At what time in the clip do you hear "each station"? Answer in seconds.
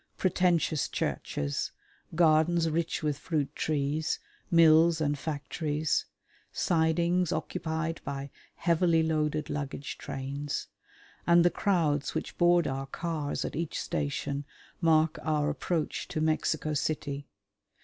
13.55-14.43